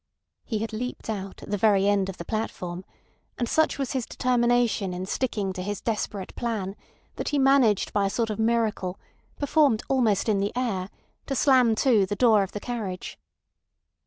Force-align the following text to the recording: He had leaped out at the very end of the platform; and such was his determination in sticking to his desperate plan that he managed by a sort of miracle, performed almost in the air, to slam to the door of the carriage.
He 0.43 0.57
had 0.57 0.73
leaped 0.73 1.11
out 1.11 1.43
at 1.43 1.51
the 1.51 1.59
very 1.59 1.87
end 1.87 2.09
of 2.09 2.17
the 2.17 2.25
platform; 2.25 2.83
and 3.37 3.47
such 3.47 3.77
was 3.77 3.91
his 3.91 4.07
determination 4.07 4.95
in 4.95 5.05
sticking 5.05 5.53
to 5.53 5.61
his 5.61 5.79
desperate 5.79 6.35
plan 6.35 6.75
that 7.17 7.29
he 7.29 7.37
managed 7.37 7.93
by 7.93 8.07
a 8.07 8.09
sort 8.09 8.31
of 8.31 8.39
miracle, 8.39 8.99
performed 9.37 9.83
almost 9.89 10.27
in 10.27 10.39
the 10.39 10.53
air, 10.57 10.89
to 11.27 11.35
slam 11.35 11.75
to 11.75 12.07
the 12.07 12.15
door 12.15 12.41
of 12.41 12.51
the 12.53 12.59
carriage. 12.59 13.19